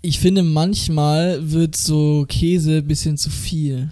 [0.02, 3.90] ich finde, manchmal wird so Käse ein bisschen zu viel.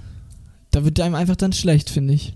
[0.72, 2.32] Da wird einem einfach dann schlecht, finde ich.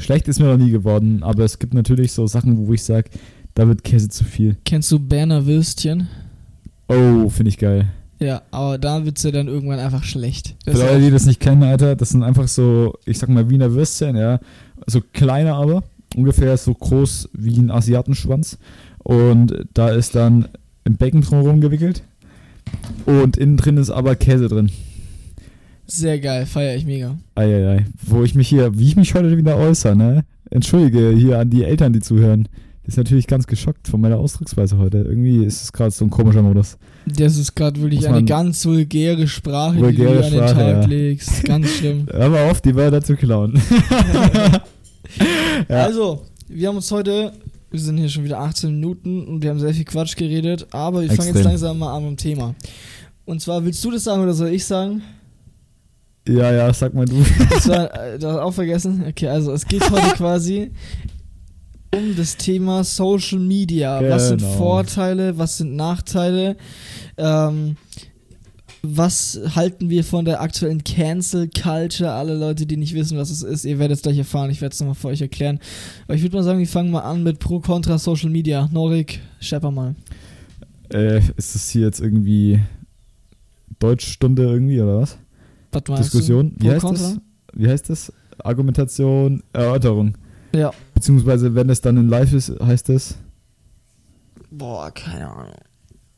[0.00, 3.10] Schlecht ist mir noch nie geworden, aber es gibt natürlich so Sachen, wo ich sag,
[3.54, 4.56] da wird Käse zu viel.
[4.64, 6.08] Kennst du Berner Würstchen?
[6.88, 7.86] Oh, finde ich geil.
[8.18, 10.56] Ja, aber da wird's ja dann irgendwann einfach schlecht.
[10.64, 13.48] Das Für Leute, die das nicht kennen, Alter, das sind einfach so, ich sag mal,
[13.50, 14.40] Wiener Würstchen, ja.
[14.86, 15.82] So kleiner aber,
[16.16, 18.58] ungefähr so groß wie ein Asiatenschwanz.
[18.98, 20.48] Und da ist dann
[20.84, 22.02] ein Becken drumherum gewickelt.
[23.06, 24.70] Und innen drin ist aber Käse drin.
[25.90, 27.16] Sehr geil, feiere ich mega.
[27.34, 27.84] Eieiei.
[28.06, 30.24] Wo ich mich hier, wie ich mich heute wieder äußere, ne?
[30.50, 32.48] Entschuldige hier an die Eltern, die zuhören.
[32.84, 34.98] Ist natürlich ganz geschockt von meiner Ausdrucksweise heute.
[34.98, 36.76] Irgendwie ist es gerade so ein komischer Modus.
[37.06, 40.54] Das ist gerade wirklich eine ganz vulgäre Sprache, die Vulgäre du hier an den Sprache,
[40.54, 40.86] Tag ja.
[40.86, 41.44] legst.
[41.44, 42.06] Ganz schlimm.
[42.12, 43.60] Hör mal auf, die Wörter zu klauen.
[45.68, 45.84] Ja.
[45.84, 47.32] Also, wir haben uns heute,
[47.70, 51.02] wir sind hier schon wieder 18 Minuten und wir haben sehr viel Quatsch geredet, aber
[51.02, 52.54] wir fangen jetzt langsam mal an mit dem Thema.
[53.24, 55.02] Und zwar, willst du das sagen oder soll ich sagen?
[56.28, 57.24] Ja, ja, sag mal du.
[57.50, 59.04] Das war äh, das auch vergessen.
[59.08, 60.70] Okay, also es geht heute quasi
[61.94, 64.00] um das Thema Social Media.
[64.08, 64.52] Was sind Genau.
[64.52, 66.56] Vorteile, was sind Nachteile?
[67.16, 67.76] Ähm,
[68.82, 72.12] was halten wir von der aktuellen Cancel Culture?
[72.12, 74.50] Alle Leute, die nicht wissen, was es ist, ihr werdet es gleich erfahren.
[74.50, 75.58] Ich werde es nochmal für euch erklären.
[76.04, 78.68] Aber ich würde mal sagen, wir fangen mal an mit Pro Contra Social Media.
[78.72, 79.94] Norik, schepper mal.
[80.92, 82.60] Äh, ist das hier jetzt irgendwie
[83.80, 85.18] Deutschstunde irgendwie oder was?
[85.72, 86.52] Diskussion?
[86.58, 87.18] Wie heißt das?
[87.54, 88.12] Wie heißt das?
[88.42, 90.16] Argumentation, Erörterung.
[90.52, 90.72] Ja.
[90.94, 93.16] Beziehungsweise, wenn es dann in Live ist, heißt es.
[94.50, 95.54] Boah, keine Ahnung.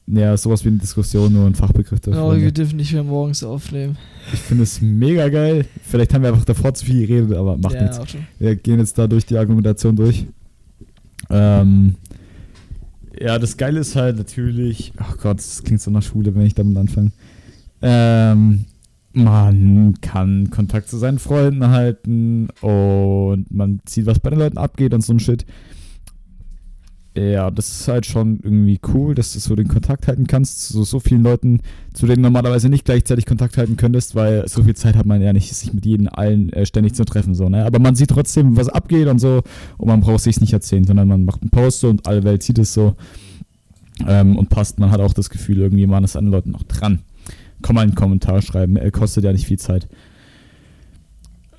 [0.07, 2.21] Ja, sowas wie eine Diskussion, nur ein Fachbegriff dafür.
[2.21, 3.97] Norik, wir dürfen nicht mehr morgens aufnehmen.
[4.33, 5.65] Ich finde es mega geil.
[5.83, 7.99] Vielleicht haben wir einfach davor zu viel geredet, aber macht ja, nichts.
[7.99, 8.27] auch schon.
[8.39, 10.27] Wir gehen jetzt da durch die Argumentation durch.
[11.31, 11.95] Ähm,
[13.19, 16.55] ja, das Geile ist halt natürlich, ach Gott, das klingt so nach Schule, wenn ich
[16.55, 17.13] damit anfange.
[17.81, 18.65] Ähm,
[19.15, 24.95] man kann Kontakt zu seinen Freunden halten und man sieht, was bei den Leuten abgeht
[24.95, 25.45] und so ein Shit.
[27.15, 30.83] Ja, das ist halt schon irgendwie cool, dass du so den Kontakt halten kannst zu
[30.83, 31.61] so vielen Leuten,
[31.93, 35.21] zu denen du normalerweise nicht gleichzeitig Kontakt halten könntest, weil so viel Zeit hat man
[35.21, 37.35] ja nicht, sich mit jedem allen äh, ständig zu treffen.
[37.35, 37.67] So, ne?
[37.67, 39.43] Aber man sieht trotzdem, was abgeht und so
[39.77, 42.59] und man braucht sich nicht erzählen, sondern man macht einen Post und alle Welt sieht
[42.59, 42.97] es so
[44.07, 44.79] ähm, und passt.
[44.79, 47.01] Man hat auch das Gefühl, irgendwie man ist an den Leuten noch dran.
[47.63, 49.89] Komm mal einen Kommentar schreiben, äh, kostet ja nicht viel Zeit.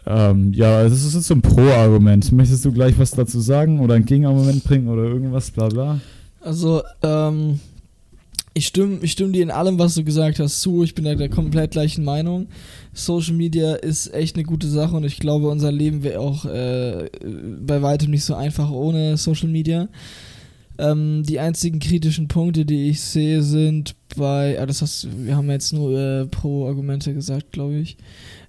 [0.05, 2.31] Ähm, ja, das ist jetzt so ein Pro-Argument.
[2.33, 6.01] Möchtest du gleich was dazu sagen oder ein Gegenargument bringen oder irgendwas, bla bla?
[6.41, 7.59] Also, ähm,
[8.53, 10.83] ich stimme, ich stimme dir in allem, was du gesagt hast, zu.
[10.83, 12.47] Ich bin da der komplett gleichen Meinung.
[12.93, 17.09] Social Media ist echt eine gute Sache und ich glaube, unser Leben wäre auch äh,
[17.65, 19.87] bei weitem nicht so einfach ohne Social Media.
[20.77, 25.49] Ähm, die einzigen kritischen Punkte, die ich sehe, sind bei, ah, das heißt, wir haben
[25.49, 27.97] jetzt nur äh, Pro-Argumente gesagt, glaube ich.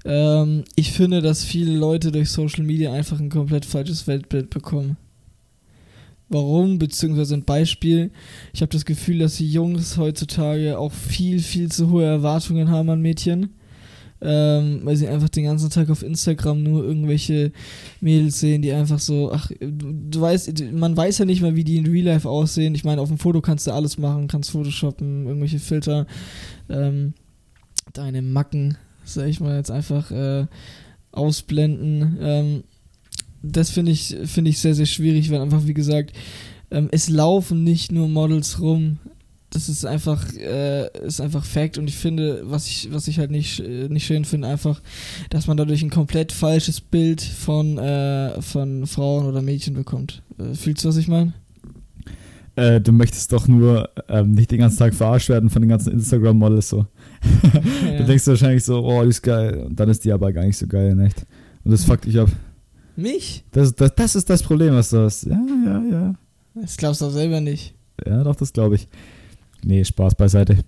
[0.04, 4.96] Ähm, ich finde, dass viele Leute durch Social Media einfach ein komplett falsches Weltbild bekommen.
[6.30, 6.78] Warum?
[6.78, 8.10] Beziehungsweise ein Beispiel.
[8.52, 12.88] Ich habe das Gefühl, dass die Jungs heutzutage auch viel, viel zu hohe Erwartungen haben
[12.88, 13.50] an Mädchen.
[14.26, 17.52] Ähm, weil sie einfach den ganzen Tag auf Instagram nur irgendwelche
[18.00, 21.64] Mädels sehen, die einfach so, ach, du, du weißt, man weiß ja nicht mal, wie
[21.64, 22.74] die in Real Life aussehen.
[22.74, 26.06] Ich meine, auf dem Foto kannst du alles machen, kannst Photoshoppen, irgendwelche Filter,
[26.70, 27.12] ähm,
[27.92, 30.46] deine Macken, sag ich mal, jetzt einfach äh,
[31.12, 32.16] ausblenden.
[32.20, 32.64] Ähm,
[33.42, 36.14] das finde ich, finde ich sehr, sehr schwierig, weil einfach, wie gesagt,
[36.70, 38.98] ähm, es laufen nicht nur Models rum.
[39.54, 43.30] Das ist einfach, äh, ist einfach Fact und ich finde, was ich, was ich halt
[43.30, 44.82] nicht, äh, nicht schön finde, einfach,
[45.30, 50.22] dass man dadurch ein komplett falsches Bild von, äh, von Frauen oder Mädchen bekommt.
[50.38, 51.34] Äh, fühlst du, was ich meine?
[52.56, 55.92] Äh, du möchtest doch nur ähm, nicht den ganzen Tag verarscht werden von den ganzen
[55.92, 56.86] Instagram-Models so.
[57.84, 57.98] Ja.
[57.98, 59.64] Du denkst wahrscheinlich so, oh, die ist geil.
[59.66, 61.26] Und dann ist die aber gar nicht so geil, in echt.
[61.64, 62.30] Und das fuckt dich ab.
[62.96, 63.44] Mich?
[63.52, 65.26] Das, das, das ist das Problem, was du hast.
[65.26, 66.14] Ja, ja, ja.
[66.54, 67.74] Das glaubst du auch selber nicht.
[68.04, 68.88] Ja, doch, das glaube ich.
[69.64, 70.58] Nee, Spaß beiseite.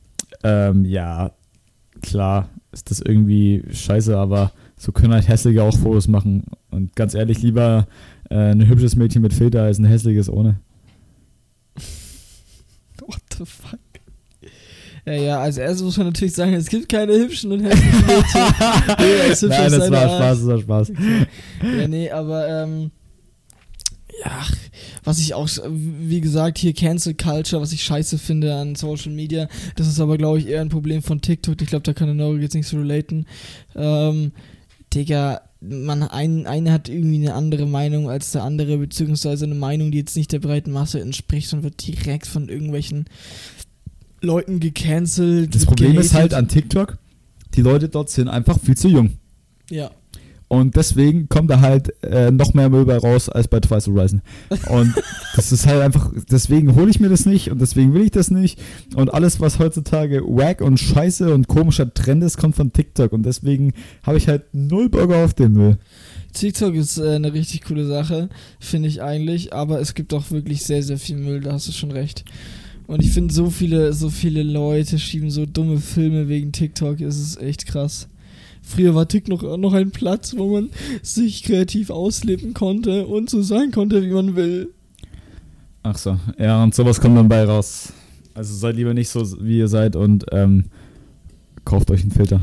[0.43, 1.33] Ähm, ja,
[2.03, 6.45] klar ist das irgendwie scheiße, aber so können halt Hässliche auch Fotos machen.
[6.71, 7.87] Und ganz ehrlich, lieber
[8.31, 10.61] äh, ein hübsches Mädchen mit Filter als ein hässliches ohne.
[13.07, 13.79] What the fuck?
[15.07, 19.49] Ja, ja, als erstes muss man natürlich sagen, es gibt keine hübschen und hässlichen Mädchen.
[19.49, 20.09] Nein, das war.
[20.09, 20.93] Spaß, das war Spaß.
[21.79, 22.91] Ja, nee, aber ähm,
[24.25, 24.45] ja,
[25.05, 29.49] was ich auch, wie gesagt, hier Cancel Culture, was ich scheiße finde an Social Media,
[29.77, 31.61] das ist aber, glaube ich, eher ein Problem von TikTok.
[31.61, 33.27] Ich glaube, da kann der Nori jetzt nicht so relaten.
[33.75, 34.33] Ähm,
[34.95, 39.91] Digga, man, ein, eine hat irgendwie eine andere Meinung als der andere, beziehungsweise eine Meinung,
[39.91, 43.07] die jetzt nicht der breiten Masse entspricht und wird direkt von irgendwelchen
[44.21, 45.55] Leuten gecancelt.
[45.55, 46.39] Das Problem ist halt gehatet.
[46.39, 46.99] an TikTok,
[47.55, 49.19] die Leute dort sind einfach viel zu jung.
[49.71, 49.91] Ja.
[50.49, 54.23] Und deswegen kommt da halt äh, noch mehr Müll bei raus als bei Twice Horizon.
[54.69, 54.95] Und
[55.37, 58.31] das ist halt einfach, deswegen hole ich mir das nicht und deswegen will ich das
[58.31, 58.61] nicht.
[58.95, 63.13] Und alles, was heutzutage wack und scheiße und komischer Trend ist, kommt von TikTok.
[63.13, 63.73] Und deswegen
[64.05, 65.79] habe ich halt null Bock auf den Müll.
[66.33, 68.29] TikTok ist äh, eine richtig coole Sache,
[68.61, 71.73] finde ich eigentlich, aber es gibt auch wirklich sehr, sehr viel Müll, da hast du
[71.73, 72.25] schon recht.
[72.87, 77.19] Und ich finde, so viele, so viele Leute schieben so dumme Filme wegen TikTok, es
[77.19, 78.09] ist echt krass.
[78.69, 80.71] Früher war TikTok noch, noch ein Platz, wo man
[81.03, 84.71] sich kreativ ausleben konnte und so sein konnte, wie man will.
[85.85, 87.93] Ach so, ja, und sowas kommt dann bei raus.
[88.35, 90.65] Also seid lieber nicht so, wie ihr seid und ähm,
[91.65, 92.41] kauft euch einen Filter.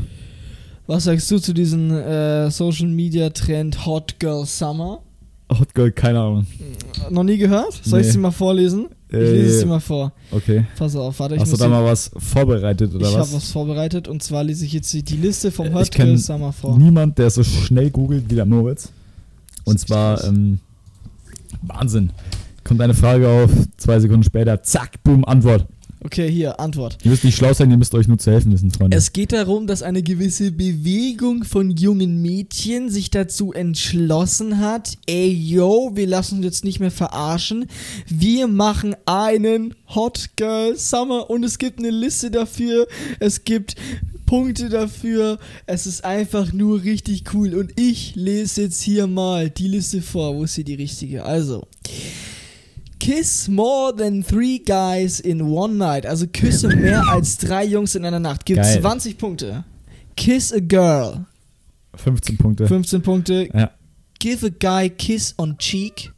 [0.86, 5.00] Was sagst du zu diesem äh, Social Media Trend Hot Girl Summer?
[5.52, 6.46] Hot Girl, keine Ahnung.
[7.10, 7.78] Noch nie gehört?
[7.84, 8.12] Soll ich Nee.
[8.12, 8.86] sie mal vorlesen?
[9.22, 10.12] Ich Äh, lese es dir mal vor.
[10.30, 10.64] Okay.
[10.76, 13.34] Pass auf, warte, ich Hast du da mal was vorbereitet oder ich habe was?
[13.34, 16.78] was vorbereitet und zwar lese ich jetzt die Liste vom Äh, ich Girl Summer vor.
[16.78, 18.90] Niemand, der so schnell googelt wie der Moritz.
[19.64, 20.58] Und zwar, ähm,
[21.62, 22.10] Wahnsinn.
[22.64, 25.66] Kommt eine Frage auf, zwei Sekunden später, zack, boom, Antwort.
[26.04, 26.98] Okay, hier, Antwort.
[27.02, 28.94] Ihr müsst nicht schlau sein, ihr müsst euch nur zu helfen wissen, Freunde.
[28.94, 35.30] Es geht darum, dass eine gewisse Bewegung von jungen Mädchen sich dazu entschlossen hat, ey
[35.30, 37.66] yo, wir lassen uns jetzt nicht mehr verarschen,
[38.06, 42.86] wir machen einen Hot Girl Summer und es gibt eine Liste dafür,
[43.18, 43.74] es gibt
[44.26, 49.68] Punkte dafür, es ist einfach nur richtig cool und ich lese jetzt hier mal die
[49.68, 51.24] Liste vor, wo ist hier die richtige?
[51.24, 51.66] Also,
[53.04, 56.06] Kiss more than three guys in one night.
[56.06, 58.46] Also küsse mehr als drei Jungs in einer Nacht.
[58.46, 58.80] Gibt Geil.
[58.80, 59.64] 20 Punkte.
[60.16, 61.26] Kiss a girl.
[61.96, 62.66] 15 Punkte.
[62.66, 63.48] 15 Punkte.
[63.52, 63.70] Ja.
[64.18, 66.12] Give a guy kiss on cheek.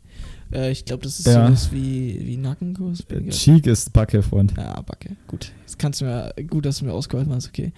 [0.53, 1.47] Äh, ich glaube, das ist Ja.
[1.49, 4.55] sowas wie, wie Äh, ich- Cheek ist Backe, Freund.
[4.57, 5.17] Ja, Backe.
[5.27, 5.51] Gut.
[5.63, 7.73] Jetzt kannst du mir, gut, dass du mir ausgeholfen hast, okay.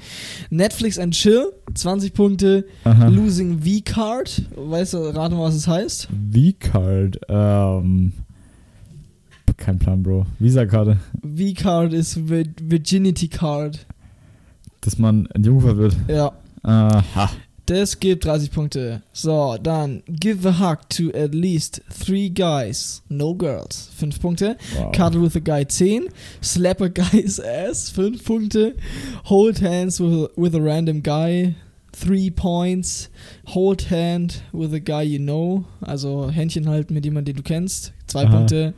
[0.50, 2.66] Netflix and Chill, 20 Punkte.
[2.84, 3.06] Aha.
[3.08, 4.42] Losing V-Card.
[4.54, 6.08] Weißt du, rate mal, was es heißt?
[6.34, 7.20] V-Card.
[7.30, 8.12] Ähm,
[9.58, 10.24] kein Plan, Bro.
[10.38, 10.96] Visa-Karte.
[11.22, 13.86] V-Card ist Vir- Virginity Card.
[14.80, 15.96] Dass man ein Jungfer wird.
[16.08, 16.32] Ja.
[16.62, 17.30] Aha.
[17.66, 19.02] Das gibt 30 Punkte.
[19.12, 23.90] So, dann give a hug to at least three guys, no girls.
[23.94, 24.56] 5 Punkte.
[24.78, 24.92] Wow.
[24.92, 26.08] Cuddle with a guy 10.
[26.42, 28.74] Slap a guy's ass 5 Punkte.
[29.24, 31.56] Hold hands with, with a random guy
[31.92, 33.10] 3 points.
[33.48, 35.64] Hold hand with a guy you know.
[35.82, 37.92] Also Händchen halten mit jemandem, den du kennst.
[38.06, 38.36] 2 Aha.
[38.36, 38.72] Punkte.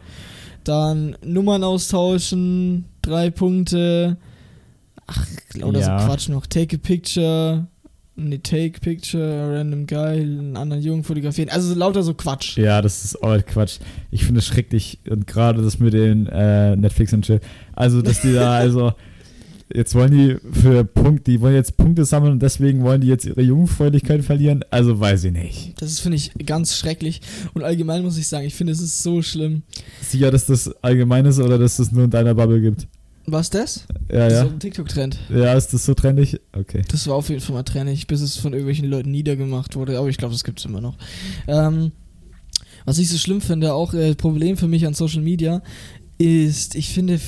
[0.64, 4.16] Dann Nummern austauschen 3 Punkte.
[5.06, 5.26] Ach,
[5.62, 5.98] oder Ja.
[5.98, 6.46] so Quatsch noch.
[6.46, 7.66] Take a picture.
[8.16, 11.48] Nee, take picture, random guy, einen anderen Jungen fotografieren.
[11.48, 12.58] Also lauter so Quatsch.
[12.58, 13.78] Ja, das ist auch Quatsch.
[14.10, 17.40] Ich finde es schrecklich und gerade das mit den äh, Netflix und Chill.
[17.72, 18.92] Also, dass die da, also,
[19.74, 23.24] jetzt wollen die für Punkt, die wollen jetzt Punkte sammeln und deswegen wollen die jetzt
[23.24, 24.64] ihre Jungfräulichkeit verlieren.
[24.70, 25.80] Also, weiß ich nicht.
[25.80, 27.20] Das ist, finde ich, ganz schrecklich.
[27.54, 29.62] Und allgemein muss ich sagen, ich finde, es ist so schlimm.
[30.02, 32.86] Sicher, dass das allgemein ist oder dass das nur in deiner Bubble gibt.
[33.26, 33.86] Was das?
[34.10, 34.44] Ja, Das ist ja.
[34.46, 35.18] auch ein TikTok-Trend.
[35.28, 36.40] Ja, ist das so trendig?
[36.52, 36.82] Okay.
[36.88, 39.98] Das war auf jeden Fall mal trendig, bis es von irgendwelchen Leuten niedergemacht wurde.
[39.98, 40.96] Aber ich glaube, das gibt es immer noch.
[41.46, 41.92] Ähm,
[42.86, 45.62] was ich so schlimm finde, auch äh, Problem für mich an Social Media,
[46.18, 47.20] ist, ich finde,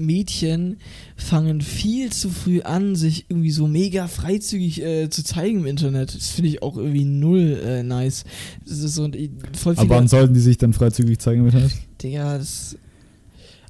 [0.00, 0.78] Mädchen
[1.16, 6.14] fangen viel zu früh an, sich irgendwie so mega freizügig äh, zu zeigen im Internet.
[6.14, 8.24] Das finde ich auch irgendwie null äh, nice.
[8.66, 9.08] Das ist so,
[9.56, 11.72] voll Aber wann sollten die sich dann freizügig zeigen im Internet?
[12.02, 12.76] Digga, das.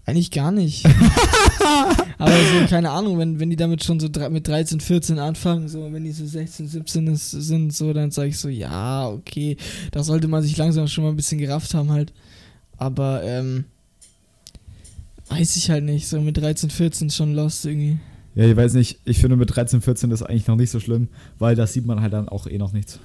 [0.06, 0.84] Eigentlich gar nicht.
[2.18, 5.92] Aber so, keine Ahnung, wenn, wenn die damit schon so mit 13, 14 anfangen, so,
[5.92, 9.56] wenn die so 16, 17 ist, sind, so, dann sage ich so, ja, okay,
[9.92, 12.12] da sollte man sich langsam schon mal ein bisschen gerafft haben halt.
[12.76, 13.66] Aber, ähm,
[15.30, 17.98] weiß ich halt nicht, so mit 13, 14 schon lost irgendwie.
[18.34, 19.00] Ja, ich weiß nicht.
[19.04, 22.00] Ich finde, mit 13, 14 ist eigentlich noch nicht so schlimm, weil da sieht man
[22.00, 23.00] halt dann auch eh noch nichts.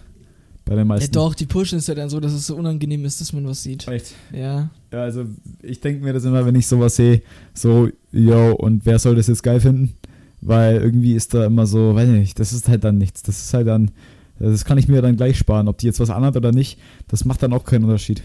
[0.65, 1.11] Bei den Ja, meisten.
[1.11, 3.61] doch, die pushen ist ja dann so, dass es so unangenehm ist, dass man was
[3.61, 3.87] sieht.
[3.87, 4.13] Echt?
[4.33, 4.69] Ja.
[4.91, 5.25] Ja, also
[5.61, 7.21] ich denke mir das immer, wenn ich sowas sehe,
[7.53, 9.93] so, yo, und wer soll das jetzt geil finden?
[10.41, 13.21] Weil irgendwie ist da immer so, weiß ich nicht, das ist halt dann nichts.
[13.23, 13.91] Das ist halt dann,
[14.39, 15.67] das kann ich mir dann gleich sparen.
[15.67, 18.21] Ob die jetzt was anhat oder nicht, das macht dann auch keinen Unterschied.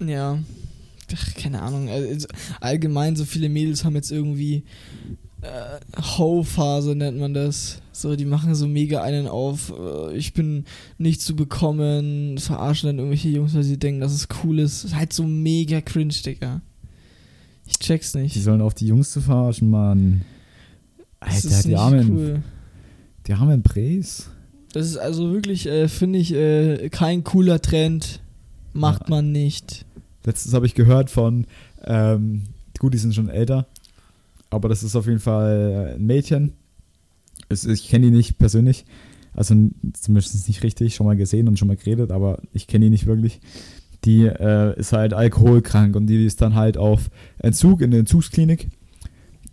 [0.00, 0.38] Ja.
[1.14, 1.88] Ach, keine Ahnung.
[1.88, 2.26] Also,
[2.60, 4.62] allgemein, so viele Mädels haben jetzt irgendwie
[5.42, 5.80] äh,
[6.18, 7.82] Ho-Phase nennt man das.
[7.92, 10.64] So, die machen so mega einen auf, äh, ich bin
[10.98, 14.84] nicht zu bekommen, verarschen dann irgendwelche Jungs, weil sie denken, dass es cool ist.
[14.84, 16.60] Ist halt so mega cringe, Digga.
[17.66, 18.42] Ich check's Die nicht.
[18.42, 20.22] sollen auf die Jungs zu verarschen, Mann.
[21.20, 22.42] Das Alter, ist die armen, cool.
[23.26, 24.28] die armen Präs.
[24.72, 28.20] Das ist also wirklich, äh, finde ich, äh, kein cooler Trend.
[28.74, 29.10] Macht Ja.
[29.10, 29.84] man nicht.
[30.24, 31.46] Letztens habe ich gehört von,
[31.84, 32.42] ähm,
[32.78, 33.66] gut, die sind schon älter,
[34.50, 36.52] aber das ist auf jeden Fall ein Mädchen.
[37.48, 38.84] Es, ich kenne die nicht persönlich,
[39.34, 39.54] also
[39.94, 43.06] zumindest nicht richtig, schon mal gesehen und schon mal geredet, aber ich kenne die nicht
[43.06, 43.40] wirklich.
[44.04, 47.08] Die äh, ist halt alkoholkrank und die ist dann halt auf
[47.38, 48.68] Entzug in der Entzugsklinik.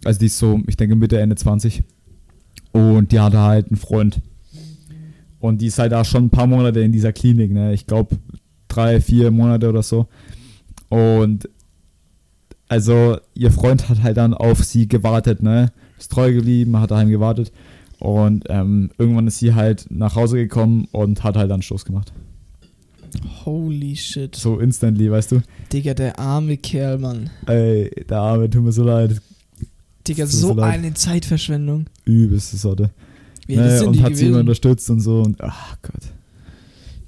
[0.04, 1.84] Also die ist so, ich denke Mitte, Ende 20.
[2.72, 4.22] Und die hatte halt einen Freund.
[5.40, 7.74] Und die ist halt auch schon ein paar Monate in dieser Klinik, ne?
[7.74, 8.18] Ich glaube
[8.68, 10.08] drei, vier Monate oder so.
[10.90, 11.48] Und
[12.68, 15.72] also ihr Freund hat halt dann auf sie gewartet, ne?
[15.98, 17.52] Ist treu geblieben, hat daheim gewartet.
[18.00, 22.14] Und ähm, irgendwann ist sie halt nach Hause gekommen und hat halt dann Stoß gemacht.
[23.46, 24.36] Holy shit.
[24.36, 25.42] So instantly, weißt du?
[25.74, 27.30] Digga, der arme Kerl, Mann.
[27.48, 29.20] Ey, der Arme, tut mir so leid.
[30.08, 30.76] Digga, so so leid.
[30.76, 31.88] eine Zeitverschwendung.
[32.06, 32.92] Übelste Sorte.
[33.48, 34.40] Wie alt Ne, und hat sie immer gewesen?
[34.42, 36.02] unterstützt und so und ach Gott.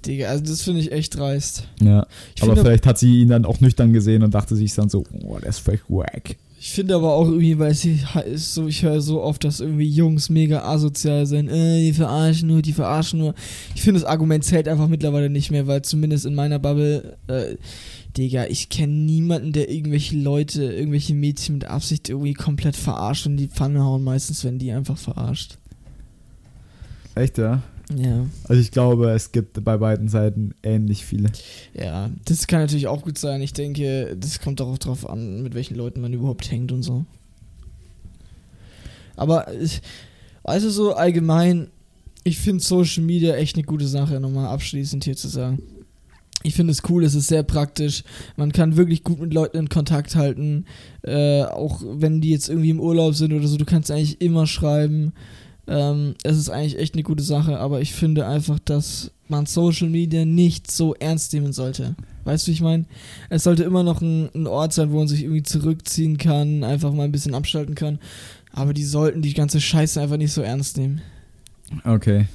[0.05, 1.67] Digga, also das finde ich echt dreist.
[1.81, 4.89] Ja, Ich aber vielleicht hat sie ihn dann auch nüchtern gesehen und dachte sich dann
[4.89, 6.37] so, oh, der ist vielleicht wack.
[6.59, 9.87] ich finde aber auch irgendwie, weil sie ist so, ich höre so oft, dass irgendwie
[9.89, 11.49] Jungs mega asozial sind.
[11.49, 13.35] Äh, die verarschen nur, die verarschen nur.
[13.75, 17.55] Ich finde das Argument zählt einfach mittlerweile nicht mehr, weil zumindest in meiner Bubble, äh,
[18.17, 23.37] Digga, ich kenne niemanden, der irgendwelche Leute, irgendwelche Mädchen mit Absicht irgendwie komplett verarscht und
[23.37, 24.03] die Pfanne hauen.
[24.03, 25.57] Meistens werden die einfach verarscht.
[27.15, 27.61] Echt, ja?
[27.97, 28.25] Ja.
[28.47, 31.31] Also ich glaube, es gibt bei beiden Seiten ähnlich viele.
[31.73, 33.41] Ja, das kann natürlich auch gut sein.
[33.41, 37.05] Ich denke, das kommt auch drauf an, mit welchen Leuten man überhaupt hängt und so.
[39.15, 39.81] Aber ich-
[40.43, 41.67] also so allgemein,
[42.23, 45.61] ich finde Social Media echt eine gute Sache, nochmal abschließend hier zu sagen.
[46.43, 48.03] Ich finde es cool, es ist sehr praktisch.
[48.35, 50.65] Man kann wirklich gut mit Leuten in Kontakt halten.
[51.03, 54.47] Äh, auch wenn die jetzt irgendwie im Urlaub sind oder so, du kannst eigentlich immer
[54.47, 55.13] schreiben.
[55.71, 59.87] Ähm, es ist eigentlich echt eine gute Sache, aber ich finde einfach, dass man Social
[59.89, 61.95] Media nicht so ernst nehmen sollte.
[62.25, 62.85] Weißt du, wie ich meine?
[63.29, 66.91] Es sollte immer noch ein, ein Ort sein, wo man sich irgendwie zurückziehen kann, einfach
[66.91, 67.99] mal ein bisschen abschalten kann.
[68.51, 71.01] Aber die sollten die ganze Scheiße einfach nicht so ernst nehmen.
[71.85, 72.25] Okay.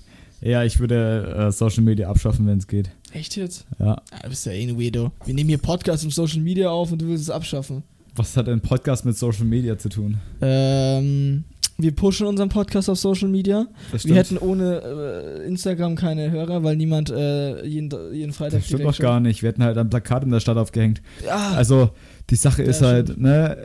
[0.40, 2.90] Ja, ich würde äh, Social Media abschaffen, wenn es geht.
[3.12, 3.66] Echt jetzt?
[3.78, 4.02] Ja.
[4.12, 5.12] Ja, du bist ja eh ein Weirdo.
[5.24, 7.82] Wir nehmen hier Podcast im Social Media auf und du willst es abschaffen.
[8.14, 10.18] Was hat ein Podcast mit Social Media zu tun?
[10.40, 11.44] Ähm,
[11.78, 13.66] wir pushen unseren Podcast auf Social Media.
[14.02, 18.84] Wir hätten ohne äh, Instagram keine Hörer, weil niemand äh, jeden, jeden Freitag das stimmt
[18.84, 19.42] doch gar nicht.
[19.42, 21.02] Wir hätten halt ein Plakat in der Stadt aufgehängt.
[21.26, 21.90] Ja, Also,
[22.30, 23.56] die Sache ist Ja, halt, ne,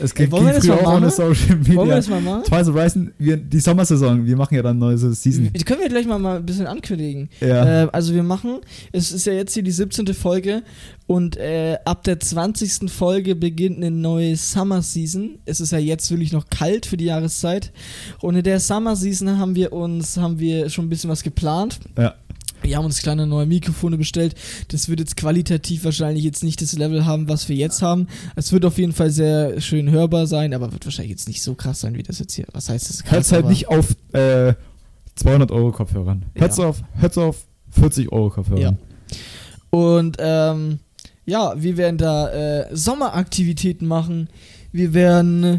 [0.00, 1.10] es ging das früher auch ohne machen?
[1.10, 1.96] Social wollen wir Media.
[1.96, 2.44] das mal machen?
[2.44, 5.50] Twice Horizon, wir, die Sommersaison, wir machen ja dann neue Season.
[5.52, 7.28] Die können wir gleich mal, mal ein bisschen ankündigen.
[7.40, 7.84] Ja.
[7.84, 8.60] Äh, also wir machen,
[8.92, 10.06] es ist ja jetzt hier die 17.
[10.14, 10.62] Folge
[11.06, 12.90] und äh, ab der 20.
[12.90, 15.38] Folge beginnt eine neue Summer Season.
[15.44, 17.72] Es ist ja jetzt wirklich noch kalt für die Jahreszeit
[18.20, 21.80] und in der Summer Season haben wir uns, haben wir schon ein bisschen was geplant.
[21.98, 22.14] ja.
[22.62, 24.34] Wir haben uns kleine neue Mikrofone bestellt.
[24.68, 28.06] Das wird jetzt qualitativ wahrscheinlich jetzt nicht das Level haben, was wir jetzt haben.
[28.36, 31.54] Es wird auf jeden Fall sehr schön hörbar sein, aber wird wahrscheinlich jetzt nicht so
[31.54, 32.46] krass sein, wie das jetzt hier.
[32.52, 33.10] Was heißt das?
[33.10, 34.54] Hört's halt nicht auf äh,
[35.16, 36.26] 200 Euro Kopfhörern.
[36.34, 36.68] Hört's Ja.
[36.68, 38.62] auf, hört's auf 40 Euro Kopfhörern.
[38.62, 39.18] Ja.
[39.70, 40.80] Und ähm,
[41.26, 44.28] ja, wir werden da äh, Sommeraktivitäten machen.
[44.72, 45.58] Wir werden äh,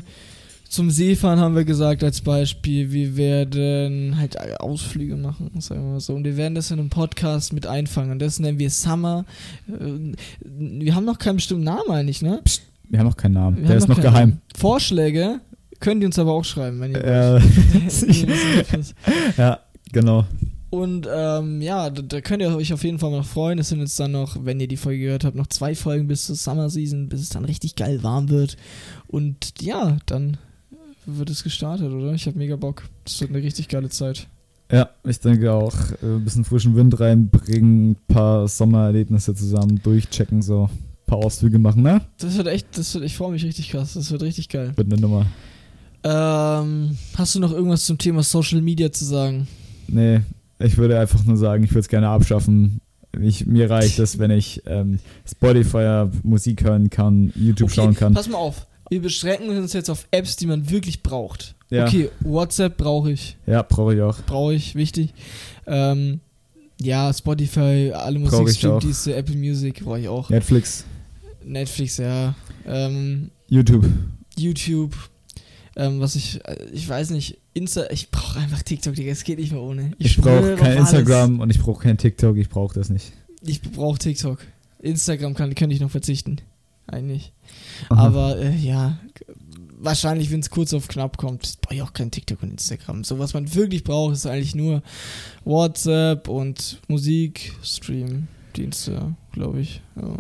[0.71, 2.93] zum See fahren, haben wir gesagt, als Beispiel.
[2.93, 6.13] Wir werden halt Ausflüge machen, sagen wir mal so.
[6.13, 8.11] Und wir werden das in einem Podcast mit einfangen.
[8.11, 9.25] Und das nennen wir Summer.
[9.67, 10.13] Äh,
[10.45, 12.41] wir haben noch keinen bestimmten Namen eigentlich, ne?
[12.87, 13.57] Wir haben noch keinen Namen.
[13.57, 14.29] Wir Der ist noch keinen geheim.
[14.29, 14.41] Namen.
[14.55, 15.41] Vorschläge
[15.81, 18.95] könnt ihr uns aber auch schreiben, wenn ihr Äh, wollt.
[19.37, 19.59] ja,
[19.91, 20.25] genau.
[20.69, 23.59] Und ähm, ja, da, da könnt ihr euch auf jeden Fall noch freuen.
[23.59, 26.27] Es sind jetzt dann noch, wenn ihr die Folge gehört habt, noch zwei Folgen bis
[26.27, 28.55] zur Summer Season, bis es dann richtig geil warm wird.
[29.07, 30.37] Und ja, dann
[31.17, 32.13] wird es gestartet, oder?
[32.13, 32.83] Ich habe mega Bock.
[33.03, 34.27] Das wird eine richtig geile Zeit.
[34.71, 35.73] Ja, ich denke auch.
[36.01, 40.63] äh, Ein bisschen frischen Wind reinbringen, ein paar Sommererlebnisse zusammen durchchecken, so.
[40.71, 42.01] Ein paar Ausflüge machen, ne?
[42.19, 43.93] Das wird echt, das wird, ich freue mich richtig krass.
[43.93, 44.71] Das wird richtig geil.
[44.75, 45.25] Wird eine Nummer.
[46.03, 49.47] Ähm, hast du noch irgendwas zum Thema Social Media zu sagen?
[49.87, 50.21] Nee,
[50.59, 52.79] ich würde einfach nur sagen, ich würde es gerne abschaffen.
[53.19, 58.13] Ich, mir reicht es, wenn ich ähm, Spotify Musik hören kann, YouTube Okay, schauen kann.
[58.13, 58.67] Pass mal auf.
[58.91, 61.55] Wir beschränken uns jetzt auf Apps, die man wirklich braucht.
[61.69, 61.87] Ja.
[61.87, 63.37] Okay, WhatsApp brauche ich.
[63.47, 64.19] Ja, brauche ich auch.
[64.25, 65.13] brauche ich, wichtig.
[65.65, 66.19] Ähm,
[66.81, 68.25] ja, Spotify, alle ich.
[68.25, 70.29] Musikstreamdienste, Apple Music brauche ich auch.
[70.29, 70.83] Netflix,
[71.41, 72.35] Netflix, ja.
[72.67, 73.87] Ähm, YouTube.
[74.37, 74.93] YouTube.
[75.77, 79.39] Ähm, was ich, äh, ich weiß nicht, Insta, ich brauche einfach TikTok, Digga, es geht
[79.39, 79.93] nicht mehr ohne.
[79.99, 80.91] Ich, schwöre brauche kein alles.
[80.91, 83.13] Instagram und ich brauche kein TikTok, ich brauche das nicht.
[83.41, 84.39] Ich brauche TikTok.
[84.79, 86.41] Instagram kann, könnte ich noch verzichten.
[86.87, 87.31] Eigentlich.
[87.89, 88.97] Aber äh, ja,
[89.79, 93.03] wahrscheinlich, wenn es kurz auf knapp kommt, brauche ich auch kein TikTok und Instagram.
[93.03, 94.81] So, was man wirklich braucht, ist eigentlich nur
[95.43, 99.81] WhatsApp und Musik, Stream-Dienste, glaube ich.
[99.95, 100.17] Ja.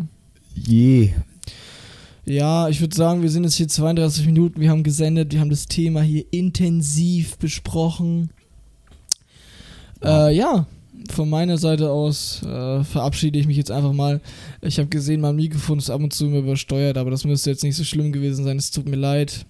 [0.55, 1.13] Je.
[2.25, 5.49] Ja, ich würde sagen, wir sind jetzt hier 32 Minuten, wir haben gesendet, wir haben
[5.49, 8.29] das Thema hier intensiv besprochen.
[10.03, 10.67] Äh, ja,
[11.09, 14.21] von meiner Seite aus äh, verabschiede ich mich jetzt einfach mal.
[14.61, 17.75] Ich habe gesehen, mein Mikrofon ist ab und zu übersteuert, aber das müsste jetzt nicht
[17.75, 19.45] so schlimm gewesen sein, es tut mir leid.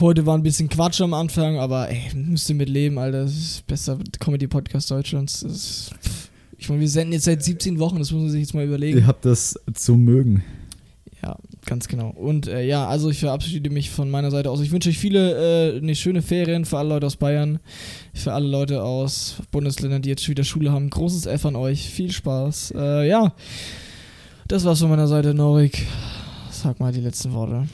[0.00, 3.24] Heute war ein bisschen Quatsch am Anfang, aber ey, müsst ihr mit leben, Alter.
[3.24, 5.42] Das ist bester Comedy-Podcast Deutschlands.
[5.42, 5.92] Ist,
[6.58, 8.98] ich meine, wir senden jetzt seit 17 Wochen, das muss man sich jetzt mal überlegen.
[8.98, 10.42] Ihr habt das zu mögen.
[11.24, 12.10] Ja, ganz genau.
[12.10, 14.60] Und äh, ja, also ich verabschiede mich von meiner Seite aus.
[14.60, 17.60] Ich wünsche euch viele, äh, ne, schöne Ferien für alle Leute aus Bayern,
[18.12, 20.90] für alle Leute aus Bundesländern, die jetzt schon wieder Schule haben.
[20.90, 21.88] Großes F an euch.
[21.88, 22.74] Viel Spaß.
[22.76, 23.32] Äh, ja,
[24.48, 25.86] das war's von meiner Seite, Norik.
[26.50, 27.68] Sag mal die letzten Worte.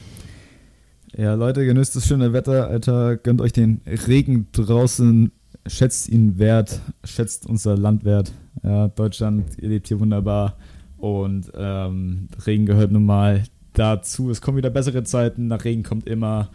[1.17, 3.17] Ja, Leute, genießt das schöne Wetter, Alter.
[3.17, 5.29] Gönnt euch den Regen draußen.
[5.67, 6.79] Schätzt ihn wert.
[7.03, 8.31] Schätzt unser Land wert.
[8.63, 10.55] Ja, Deutschland, ihr lebt hier wunderbar.
[11.01, 14.29] Und ähm, Regen gehört nun mal dazu.
[14.29, 15.47] Es kommen wieder bessere Zeiten.
[15.47, 16.49] Nach Regen kommt immer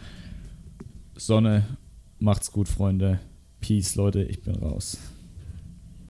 [1.15, 1.65] Sonne.
[2.19, 3.19] Macht's gut, Freunde.
[3.59, 4.23] Peace, Leute.
[4.23, 4.97] Ich bin raus.